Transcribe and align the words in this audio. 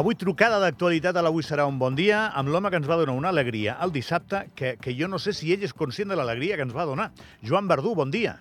Avui 0.00 0.14
trucada 0.14 0.60
d'actualitat 0.62 1.16
a 1.18 1.22
l'Avui 1.26 1.42
serà 1.42 1.64
un 1.66 1.78
bon 1.80 1.96
dia 1.98 2.28
amb 2.38 2.48
l'home 2.48 2.70
que 2.70 2.78
ens 2.78 2.86
va 2.86 2.96
donar 3.00 3.16
una 3.18 3.32
alegria 3.34 3.74
el 3.84 3.90
dissabte 3.90 4.44
que, 4.54 4.76
que 4.78 4.94
jo 4.94 5.08
no 5.10 5.18
sé 5.18 5.34
si 5.34 5.50
ell 5.50 5.66
és 5.66 5.74
conscient 5.74 6.12
de 6.12 6.16
l'alegria 6.16 6.56
que 6.56 6.62
ens 6.62 6.76
va 6.76 6.86
donar. 6.86 7.10
Joan 7.42 7.66
Verdú, 7.68 7.96
bon 7.98 8.12
dia. 8.14 8.36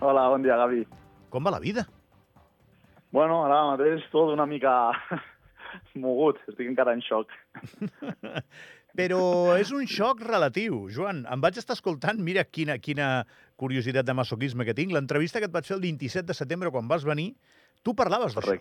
Hola, 0.00 0.26
bon 0.32 0.42
dia, 0.42 0.58
Gavi. 0.58 0.82
Com 1.30 1.46
va 1.46 1.54
la 1.54 1.62
vida? 1.62 1.86
Bueno, 3.14 3.44
ara 3.46 3.60
mateix 3.70 4.02
tot 4.10 4.32
una 4.34 4.48
mica 4.50 4.74
mogut, 6.04 6.42
estic 6.50 6.66
encara 6.66 6.96
en 6.98 7.02
xoc. 7.06 7.30
Però 8.98 9.54
és 9.58 9.70
un 9.74 9.86
xoc 9.90 10.20
relatiu, 10.26 10.84
Joan. 10.90 11.24
Em 11.30 11.42
vaig 11.42 11.56
estar 11.58 11.78
escoltant, 11.78 12.18
mira 12.22 12.44
quina, 12.46 12.80
quina 12.82 13.24
curiositat 13.58 14.06
de 14.06 14.14
masoquisme 14.14 14.66
que 14.66 14.74
tinc, 14.74 14.92
l'entrevista 14.94 15.38
que 15.42 15.48
et 15.50 15.54
vaig 15.54 15.70
fer 15.70 15.78
el 15.78 15.86
27 15.86 16.26
de 16.28 16.36
setembre 16.36 16.70
quan 16.74 16.90
vas 16.90 17.06
venir, 17.06 17.32
tu 17.82 17.94
parlaves 17.98 18.36
d'això. 18.36 18.56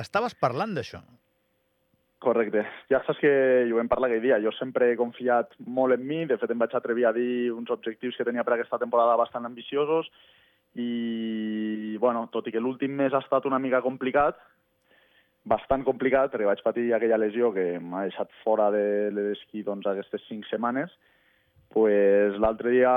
Estaves 0.00 0.34
parlant 0.40 0.74
d'això. 0.76 1.02
Correcte. 2.18 2.64
Ja 2.90 3.02
saps 3.04 3.20
que 3.20 3.30
ho 3.68 3.76
vam 3.76 3.90
parlar 3.90 4.08
aquell 4.08 4.24
dia. 4.24 4.40
Jo 4.42 4.50
sempre 4.56 4.88
he 4.90 4.96
confiat 4.98 5.52
molt 5.60 5.94
en 5.94 6.06
mi. 6.06 6.24
De 6.26 6.38
fet, 6.40 6.50
em 6.50 6.58
vaig 6.58 6.74
atrevir 6.74 7.06
a 7.06 7.12
dir 7.14 7.52
uns 7.52 7.70
objectius 7.70 8.16
que 8.16 8.24
tenia 8.24 8.44
per 8.44 8.56
aquesta 8.56 8.80
temporada 8.82 9.18
bastant 9.20 9.44
ambiciosos 9.46 10.08
i, 10.76 11.96
bueno, 12.00 12.26
tot 12.32 12.48
i 12.48 12.52
que 12.52 12.60
l'últim 12.60 12.96
mes 12.96 13.14
ha 13.14 13.22
estat 13.24 13.46
una 13.48 13.60
mica 13.62 13.80
complicat, 13.84 14.36
bastant 15.48 15.84
complicat, 15.86 16.32
perquè 16.32 16.48
vaig 16.48 16.62
patir 16.64 16.90
aquella 16.92 17.20
lesió 17.20 17.52
que 17.54 17.78
m'ha 17.80 18.04
deixat 18.08 18.32
fora 18.42 18.68
de 18.74 19.12
l'esquí 19.14 19.62
doncs, 19.64 19.86
aquestes 19.88 20.24
cinc 20.28 20.44
setmanes, 20.50 20.92
pues, 21.72 22.36
l'altre 22.42 22.74
dia, 22.74 22.92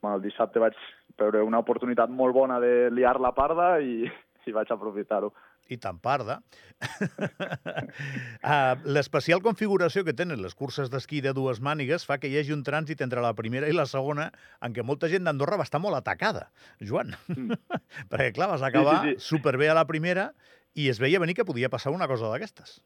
bueno, 0.00 0.16
el 0.16 0.24
dissabte 0.24 0.62
vaig 0.62 0.78
veure 1.18 1.42
una 1.44 1.60
oportunitat 1.60 2.08
molt 2.08 2.34
bona 2.36 2.60
de 2.62 2.88
liar 2.94 3.18
la 3.20 3.34
parda 3.36 3.74
i, 3.82 4.06
i 4.48 4.54
vaig 4.56 4.70
aprofitar-ho. 4.72 5.30
I 5.68 5.76
tan 5.80 5.98
parda. 6.00 6.38
uh, 6.80 8.74
L'especial 8.96 9.42
configuració 9.44 10.04
que 10.06 10.16
tenen 10.16 10.42
les 10.42 10.56
curses 10.58 10.90
d'esquí 10.92 11.20
de 11.24 11.34
dues 11.36 11.60
mànigues 11.64 12.06
fa 12.08 12.18
que 12.18 12.30
hi 12.32 12.38
hagi 12.40 12.54
un 12.56 12.64
trànsit 12.66 13.02
entre 13.04 13.24
la 13.24 13.34
primera 13.38 13.68
i 13.68 13.76
la 13.76 13.86
segona 13.90 14.30
en 14.64 14.76
què 14.76 14.84
molta 14.86 15.10
gent 15.12 15.28
d'Andorra 15.28 15.60
va 15.60 15.68
estar 15.68 15.80
molt 15.84 16.00
atacada, 16.00 16.48
Joan. 16.80 17.12
Mm. 17.34 17.58
Perquè, 18.10 18.32
clar, 18.36 18.48
vas 18.54 18.64
acabar 18.64 19.02
sí, 19.04 19.16
sí. 19.18 19.28
superbé 19.36 19.68
a 19.68 19.76
la 19.76 19.86
primera 19.90 20.30
i 20.78 20.88
es 20.92 21.00
veia 21.02 21.20
venir 21.20 21.36
que 21.36 21.46
podia 21.48 21.70
passar 21.72 21.92
una 21.92 22.08
cosa 22.08 22.30
d'aquestes. 22.32 22.80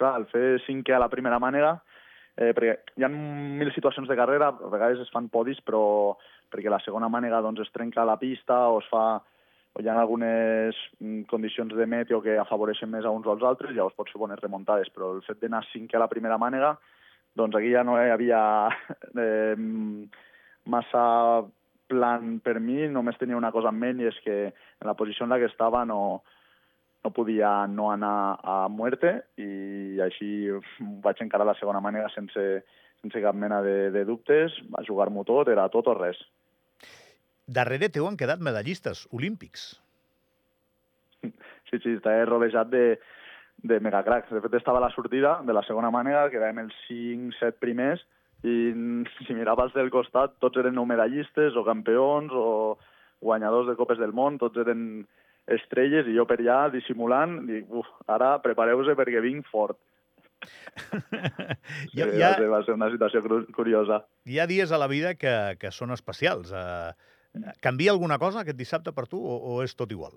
clar, 0.00 0.14
el 0.16 0.26
fer 0.30 0.60
cinquè 0.64 0.94
a 0.96 1.00
la 1.02 1.10
primera 1.12 1.36
mànega, 1.38 1.74
eh, 2.40 2.54
perquè 2.56 2.76
hi 2.96 3.04
ha 3.04 3.10
mil 3.12 3.68
situacions 3.74 4.08
de 4.08 4.16
carrera, 4.16 4.48
a 4.48 4.70
vegades 4.72 5.02
es 5.04 5.10
fan 5.12 5.28
podis, 5.28 5.60
però 5.60 6.16
perquè 6.50 6.72
la 6.72 6.80
segona 6.80 7.10
mànega 7.12 7.42
doncs, 7.44 7.60
es 7.60 7.72
trenca 7.74 8.06
la 8.08 8.16
pista 8.18 8.56
o 8.72 8.80
es 8.80 8.88
fa 8.90 9.20
o 9.72 9.82
hi 9.82 9.88
ha 9.88 9.94
algunes 10.00 10.78
mm, 10.98 11.22
condicions 11.30 11.74
de 11.76 11.86
meteo 11.86 12.20
que 12.24 12.38
afavoreixen 12.38 12.90
més 12.90 13.04
a 13.06 13.12
uns 13.14 13.28
o 13.28 13.34
als 13.34 13.44
altres, 13.46 13.74
llavors 13.76 13.94
pots 13.98 14.12
fer 14.12 14.20
bones 14.22 14.42
remuntades, 14.42 14.90
però 14.94 15.12
el 15.14 15.22
fet 15.26 15.40
d'anar 15.42 15.62
cinquè 15.70 15.98
a 15.98 16.04
la 16.04 16.10
primera 16.10 16.38
mànega, 16.42 16.74
doncs 17.38 17.56
aquí 17.56 17.70
ja 17.72 17.84
no 17.86 17.94
hi 17.98 18.10
havia 18.10 18.42
eh, 19.24 19.54
massa 20.66 21.04
plan 21.90 22.36
per 22.42 22.58
mi, 22.62 22.84
només 22.88 23.18
tenia 23.18 23.38
una 23.38 23.52
cosa 23.54 23.70
en 23.72 23.78
ment 23.78 24.02
i 24.02 24.10
és 24.10 24.18
que 24.24 24.36
en 24.50 24.86
la 24.86 24.94
posició 24.98 25.26
en 25.26 25.34
la 25.34 25.40
que 25.42 25.50
estava 25.50 25.84
no, 25.84 26.22
no 27.04 27.12
podia 27.14 27.66
no 27.66 27.90
anar 27.90 28.38
a 28.42 28.58
muerte 28.70 29.16
i 29.40 29.98
així 30.04 30.30
vaig 31.04 31.22
encarar 31.24 31.48
la 31.48 31.56
segona 31.58 31.82
manera 31.82 32.10
sense, 32.14 32.44
sense 33.02 33.22
cap 33.24 33.34
mena 33.34 33.60
de, 33.66 33.90
de 33.94 34.04
dubtes, 34.04 34.54
a 34.78 34.84
jugar-m'ho 34.86 35.26
tot, 35.28 35.50
era 35.50 35.68
tot 35.72 35.90
o 35.90 35.96
res. 35.98 36.20
Darrere 37.50 37.88
teu 37.90 38.06
han 38.06 38.18
quedat 38.20 38.42
medallistes 38.46 39.06
olímpics. 39.10 39.72
Sí, 41.22 41.78
sí, 41.82 41.96
estava 41.96 42.24
rodejat 42.26 42.70
de, 42.70 42.84
de 43.66 43.80
megacracs. 43.82 44.30
De 44.30 44.40
fet, 44.44 44.54
estava 44.58 44.78
a 44.78 44.86
la 44.86 44.92
sortida 44.94 45.36
de 45.46 45.54
la 45.56 45.62
segona 45.66 45.90
manera, 45.94 46.28
quedàvem 46.32 46.64
els 46.64 46.76
5-7 46.88 47.58
primers, 47.62 48.02
i 48.46 48.72
si 49.26 49.36
miraves 49.36 49.74
del 49.76 49.90
costat, 49.92 50.38
tots 50.42 50.62
eren 50.62 50.78
o 50.80 50.86
medallistes, 50.88 51.58
o 51.58 51.66
campions, 51.66 52.32
o 52.32 52.78
guanyadors 53.20 53.68
de 53.68 53.76
Copes 53.76 53.98
del 54.00 54.14
Món, 54.16 54.38
tots 54.40 54.62
eren 54.62 55.04
estrelles, 55.50 56.06
i 56.08 56.14
jo 56.16 56.24
per 56.30 56.38
allà, 56.40 56.62
dissimulant, 56.72 57.40
dic, 57.48 57.68
uf, 57.74 57.88
ara 58.08 58.36
prepareu-vos 58.44 58.94
perquè 58.96 59.20
vinc 59.24 59.48
fort. 59.50 59.76
hi, 60.40 60.48
Sí, 61.92 62.00
ha, 62.00 62.06
hi, 62.06 62.22
va, 62.22 62.34
ser, 62.38 62.48
va 62.48 62.62
ser 62.64 62.74
una 62.78 62.88
situació 62.94 63.20
curiosa. 63.52 64.04
hi 64.24 64.38
ha 64.40 64.46
dies 64.48 64.72
a 64.72 64.78
la 64.80 64.88
vida 64.88 65.14
que, 65.18 65.34
que 65.60 65.72
són 65.74 65.92
especials. 65.92 66.54
Uh, 66.54 66.94
canvia 67.60 67.92
alguna 67.92 68.18
cosa 68.18 68.40
aquest 68.40 68.58
dissabte 68.58 68.92
per 68.92 69.06
tu 69.08 69.20
o, 69.20 69.38
o 69.52 69.62
és 69.62 69.74
tot 69.76 69.90
igual? 69.92 70.16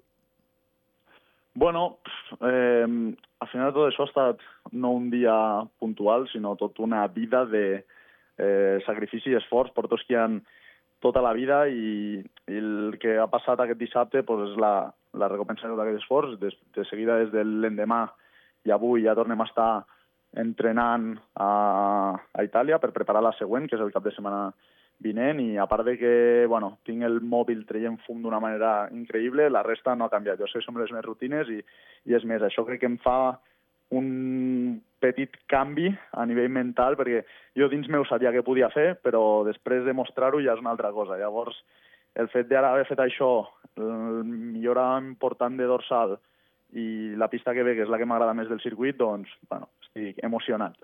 Bueno, 1.54 2.00
eh, 2.42 2.86
al 2.86 3.48
final 3.52 3.70
de 3.70 3.76
tot 3.76 3.90
això 3.92 4.08
ha 4.08 4.10
estat 4.10 4.42
no 4.72 4.96
un 4.98 5.12
dia 5.14 5.36
puntual, 5.80 6.26
sinó 6.32 6.56
tot 6.58 6.80
una 6.82 7.06
vida 7.08 7.46
de 7.46 7.84
eh, 8.38 8.80
sacrifici 8.88 9.30
i 9.30 9.38
esforç 9.38 9.74
per 9.76 9.86
tots 9.88 10.06
que 10.08 10.18
han 10.18 10.42
tota 11.04 11.22
la 11.22 11.34
vida 11.36 11.68
i, 11.68 12.24
i 12.48 12.58
el 12.58 12.98
que 13.02 13.18
ha 13.20 13.28
passat 13.30 13.60
aquest 13.60 13.80
dissabte 13.80 14.24
pues, 14.24 14.50
és 14.50 14.58
la, 14.58 14.90
la 15.20 15.30
recompensa 15.30 15.70
d'aquest 15.70 16.02
esforç. 16.02 16.38
De, 16.42 16.50
de 16.74 16.86
seguida, 16.90 17.20
des 17.22 17.34
de 17.34 17.44
l'endemà 17.44 18.08
i 18.66 18.72
avui 18.72 19.04
ja 19.06 19.16
tornem 19.20 19.44
a 19.44 19.50
estar 19.50 19.72
entrenant 20.40 21.12
a, 21.38 21.50
a 22.18 22.46
Itàlia 22.48 22.80
per 22.82 22.94
preparar 22.96 23.22
la 23.22 23.36
següent, 23.38 23.68
que 23.70 23.78
és 23.78 23.84
el 23.84 23.92
cap 23.94 24.06
de 24.08 24.14
setmana 24.16 24.48
vinent, 25.04 25.40
i 25.42 25.58
a 25.58 25.66
part 25.68 25.86
de 25.88 25.98
que 25.98 26.14
bueno, 26.48 26.78
tinc 26.88 27.04
el 27.04 27.20
mòbil 27.22 27.66
traient 27.68 27.98
fum 28.06 28.22
d'una 28.24 28.40
manera 28.44 28.90
increïble, 28.92 29.50
la 29.50 29.64
resta 29.64 29.96
no 29.96 30.06
ha 30.06 30.14
canviat. 30.14 30.40
Jo 30.40 30.48
sé 30.48 30.60
que 30.60 30.66
són 30.66 30.80
les 30.80 30.92
meves 30.92 31.06
rutines 31.06 31.50
i, 31.50 31.60
i 32.06 32.16
és 32.16 32.26
més, 32.28 32.42
això 32.42 32.66
crec 32.68 32.84
que 32.84 32.92
em 32.92 33.00
fa 33.04 33.38
un 33.94 34.82
petit 35.04 35.36
canvi 35.52 35.92
a 36.16 36.26
nivell 36.26 36.50
mental, 36.50 36.96
perquè 36.98 37.24
jo 37.60 37.68
dins 37.70 37.90
meu 37.92 38.06
sabia 38.08 38.32
què 38.34 38.44
podia 38.46 38.72
fer, 38.74 38.94
però 39.04 39.44
després 39.46 39.84
de 39.86 39.94
mostrar-ho 39.94 40.42
ja 40.42 40.56
és 40.56 40.64
una 40.64 40.72
altra 40.74 40.92
cosa. 40.96 41.20
Llavors, 41.20 41.60
el 42.16 42.30
fet 42.34 42.50
d'ara 42.50 42.72
haver 42.72 42.88
fet 42.90 43.02
això, 43.04 43.34
el 43.78 44.24
millora 44.26 44.88
important 45.02 45.58
de 45.60 45.68
dorsal 45.70 46.18
i 46.74 47.14
la 47.20 47.30
pista 47.30 47.54
que 47.54 47.66
ve, 47.66 47.76
que 47.76 47.86
és 47.86 47.92
la 47.92 48.00
que 48.02 48.08
m'agrada 48.10 48.34
més 48.38 48.50
del 48.50 48.62
circuit, 48.64 48.98
doncs, 48.98 49.30
bueno, 49.50 49.70
estic 49.94 50.18
emocionat. 50.26 50.76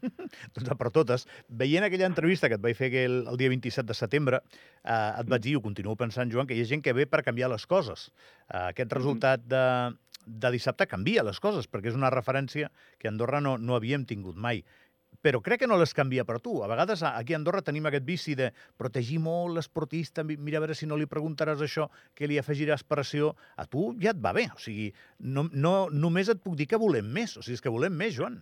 doncs 0.54 0.68
per 0.76 0.90
totes. 0.92 1.26
Veient 1.48 1.84
aquella 1.84 2.08
entrevista 2.08 2.48
que 2.48 2.58
et 2.58 2.62
vaig 2.62 2.76
fer 2.76 2.90
el, 3.04 3.24
el 3.30 3.40
dia 3.40 3.48
27 3.48 3.88
de 3.88 3.96
setembre, 3.96 4.42
eh, 4.84 5.20
et 5.20 5.28
vaig 5.28 5.42
dir, 5.42 5.54
i 5.54 5.56
ho 5.56 5.64
continuo 5.64 5.96
pensant, 5.96 6.30
Joan, 6.30 6.46
que 6.46 6.54
hi 6.54 6.62
ha 6.62 6.68
gent 6.68 6.84
que 6.84 6.92
ve 6.92 7.06
per 7.06 7.24
canviar 7.24 7.50
les 7.50 7.66
coses. 7.66 8.10
Eh, 8.48 8.68
aquest 8.68 8.92
resultat 8.92 9.46
de, 9.48 9.64
de 10.26 10.52
dissabte 10.52 10.86
canvia 10.86 11.24
les 11.24 11.40
coses, 11.40 11.68
perquè 11.68 11.90
és 11.90 11.98
una 11.98 12.12
referència 12.12 12.70
que 12.98 13.08
a 13.08 13.14
Andorra 13.14 13.40
no, 13.40 13.56
no 13.58 13.78
havíem 13.78 14.04
tingut 14.04 14.36
mai. 14.36 14.64
Però 15.20 15.42
crec 15.44 15.60
que 15.60 15.66
no 15.68 15.76
les 15.76 15.92
canvia 15.92 16.24
per 16.24 16.38
tu. 16.40 16.62
A 16.64 16.68
vegades 16.70 17.02
aquí 17.04 17.34
a 17.34 17.36
Andorra 17.36 17.60
tenim 17.60 17.84
aquest 17.86 18.06
vici 18.08 18.34
de 18.34 18.50
protegir 18.80 19.18
molt 19.20 19.54
l'esportista, 19.54 20.24
mi- 20.24 20.38
mira 20.40 20.56
a 20.56 20.60
veure 20.64 20.74
si 20.74 20.86
no 20.88 20.96
li 20.96 21.04
preguntaràs 21.06 21.60
això, 21.60 21.90
que 22.16 22.26
li 22.26 22.38
afegiràs 22.40 22.82
pressió. 22.88 23.34
A 23.56 23.66
tu 23.66 23.90
ja 24.00 24.14
et 24.14 24.22
va 24.24 24.32
bé. 24.32 24.46
O 24.54 24.58
sigui, 24.58 24.88
no, 25.20 25.48
no, 25.52 25.88
només 25.92 26.28
et 26.32 26.40
puc 26.42 26.56
dir 26.56 26.66
que 26.66 26.80
volem 26.80 27.04
més. 27.04 27.36
O 27.36 27.42
sigui, 27.42 27.58
és 27.58 27.60
que 27.60 27.68
volem 27.74 27.92
més, 27.92 28.16
Joan. 28.16 28.40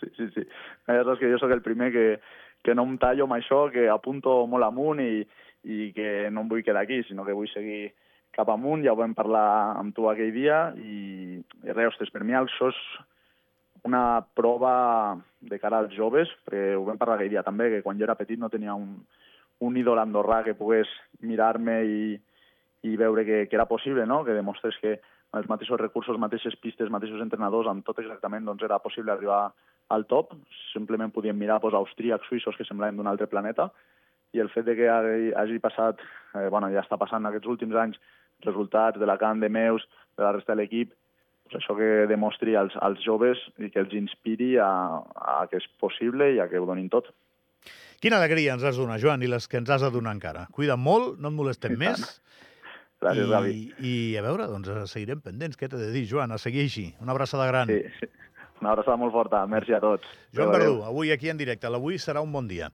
Sí, 0.00 0.10
sí, 0.16 0.28
sí. 0.34 0.44
Ja 0.86 1.02
saps 1.04 1.18
que 1.18 1.30
jo 1.32 1.38
sóc 1.40 1.50
el 1.56 1.62
primer 1.64 1.88
que, 1.90 2.06
que 2.62 2.74
no 2.76 2.84
em 2.84 2.98
tallo 2.98 3.24
amb 3.24 3.38
això, 3.40 3.64
que 3.72 3.88
apunto 3.88 4.46
molt 4.46 4.64
amunt 4.68 5.00
i, 5.00 5.24
i 5.64 5.92
que 5.96 6.28
no 6.30 6.44
em 6.44 6.48
vull 6.52 6.62
quedar 6.62 6.84
aquí, 6.84 7.00
sinó 7.08 7.24
que 7.24 7.32
vull 7.34 7.48
seguir 7.50 7.94
cap 8.36 8.52
amunt. 8.52 8.84
Ja 8.84 8.92
ho 8.92 9.00
vam 9.00 9.16
parlar 9.16 9.74
amb 9.80 9.96
tu 9.96 10.06
aquell 10.10 10.30
dia 10.36 10.68
i, 10.76 11.40
i 11.64 11.72
res, 11.72 11.94
ostres, 11.94 12.12
per 12.12 12.22
mi 12.28 12.36
això 12.36 12.68
és 12.70 12.78
una 13.84 14.24
prova 14.34 15.18
de 15.40 15.58
cara 15.58 15.78
als 15.78 15.94
joves, 15.94 16.30
perquè 16.44 16.74
ho 16.76 16.84
vam 16.86 16.98
parlar 16.98 17.18
aquell 17.18 17.32
dia 17.34 17.44
també, 17.46 17.68
que 17.70 17.82
quan 17.84 17.98
jo 17.98 18.06
era 18.06 18.18
petit 18.18 18.40
no 18.40 18.50
tenia 18.50 18.74
un, 18.74 18.96
un 19.60 19.76
ídol 19.76 20.00
andorrà 20.02 20.42
que 20.44 20.56
pogués 20.58 20.90
mirar-me 21.20 21.78
i, 21.84 22.00
i 22.82 22.96
veure 22.96 23.24
que, 23.24 23.46
que 23.48 23.56
era 23.56 23.68
possible, 23.70 24.06
no? 24.06 24.24
que 24.24 24.36
demostrés 24.36 24.78
que 24.82 24.98
amb 25.28 25.42
els 25.42 25.48
mateixos 25.50 25.80
recursos, 25.80 26.18
mateixes 26.18 26.56
pistes, 26.62 26.90
mateixos 26.90 27.22
entrenadors, 27.22 27.68
amb 27.68 27.84
tot 27.84 27.98
exactament 28.00 28.46
doncs, 28.48 28.64
era 28.64 28.80
possible 28.80 29.12
arribar 29.12 29.52
al 29.92 30.06
top. 30.08 30.32
Simplement 30.72 31.12
podíem 31.12 31.36
mirar 31.36 31.60
doncs, 31.60 31.76
austríacs, 31.76 32.28
suïssos 32.28 32.56
que 32.56 32.66
semblaven 32.68 32.96
d'un 32.96 33.10
altre 33.10 33.28
planeta 33.28 33.68
i 34.32 34.40
el 34.42 34.50
fet 34.52 34.66
de 34.66 34.74
que 34.76 34.88
hagi, 34.92 35.32
hagi 35.32 35.58
passat, 35.58 36.00
eh, 36.36 36.48
bueno, 36.52 36.68
ja 36.72 36.82
està 36.84 36.98
passant 37.00 37.24
aquests 37.26 37.48
últims 37.48 37.76
anys, 37.80 38.00
resultats 38.44 39.00
de 39.00 39.06
la 39.08 39.16
Can, 39.18 39.40
de 39.40 39.48
Meus, 39.48 39.86
de 40.16 40.24
la 40.24 40.32
resta 40.36 40.52
de 40.54 40.62
l'equip, 40.62 40.92
doncs 41.48 41.62
això 41.62 41.76
que 41.78 42.06
demostri 42.10 42.54
als, 42.56 42.76
als 42.84 43.00
joves 43.04 43.40
i 43.58 43.70
que 43.72 43.80
els 43.80 43.94
inspiri 43.96 44.56
a, 44.60 44.68
a 45.00 45.40
que 45.50 45.60
és 45.60 45.66
possible 45.80 46.28
i 46.34 46.42
a 46.42 46.48
que 46.50 46.60
ho 46.60 46.68
donin 46.68 46.90
tot. 46.92 47.08
Quina 47.98 48.20
alegria 48.20 48.54
ens 48.54 48.62
has 48.62 48.76
de 48.76 48.84
donar, 48.84 49.00
Joan, 49.02 49.24
i 49.24 49.30
les 49.30 49.48
que 49.50 49.58
ens 49.58 49.70
has 49.74 49.82
de 49.82 49.90
donar 49.90 50.12
encara. 50.14 50.46
Cuida't 50.54 50.78
molt, 50.78 51.16
no 51.18 51.32
et 51.32 51.38
molestem 51.38 51.74
I 51.74 51.80
més. 51.80 52.04
Gràcies, 53.02 53.24
I, 53.24 53.30
Gavi. 53.30 53.56
I 53.80 53.94
a 54.18 54.22
veure, 54.26 54.46
doncs 54.50 54.92
seguirem 54.92 55.22
pendents. 55.24 55.58
Què 55.58 55.70
t'he 55.70 55.80
de 55.80 55.90
dir, 55.94 56.04
Joan? 56.10 56.34
A 56.34 56.38
seguir 56.38 56.66
així. 56.66 56.88
Una 57.02 57.14
abraçada 57.14 57.46
gran. 57.50 57.70
Sí, 57.70 57.82
sí. 57.98 58.10
Una 58.58 58.72
abraçada 58.74 58.98
molt 58.98 59.14
forta. 59.14 59.44
Merci 59.46 59.74
a 59.74 59.78
tots. 59.82 60.06
Joan. 60.34 60.50
Verdú, 60.50 60.80
avui 60.86 61.12
aquí 61.14 61.30
en 61.30 61.38
directe. 61.38 61.70
L'avui 61.70 61.98
serà 62.02 62.22
un 62.24 62.32
bon 62.34 62.48
dia. 62.50 62.66